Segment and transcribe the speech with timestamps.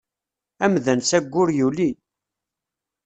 [0.63, 1.89] Amdan s aggur yuli.